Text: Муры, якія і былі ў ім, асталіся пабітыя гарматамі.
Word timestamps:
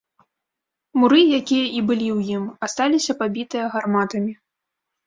Муры, 0.99 1.19
якія 1.39 1.65
і 1.77 1.79
былі 1.91 2.09
ў 2.17 2.39
ім, 2.39 2.43
асталіся 2.69 3.13
пабітыя 3.25 3.71
гарматамі. 3.77 4.33